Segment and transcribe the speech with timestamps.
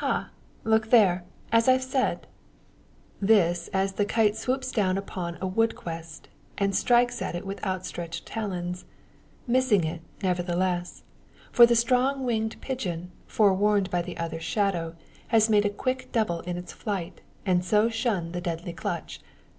[0.00, 0.30] Ha!
[0.64, 1.24] look there.
[1.52, 2.26] As I've said!"
[3.20, 7.62] This, as the kite swoops down upon a wood quest, and strikes at it with
[7.66, 8.86] outstretched talons.
[9.46, 11.02] Missing it, nevertheless;
[11.52, 14.96] for the strong winged pigeon, forewarned by the other's shadow,
[15.28, 19.20] has made a quick double in its flight, and so shunned the deadly clutch.